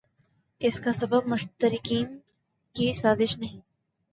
اس 0.61 0.79
کا 0.79 0.93
سبب 0.93 1.27
مشترقین 1.27 2.17
کی 2.75 2.91
سازش 2.93 3.37
نہیں 3.37 3.59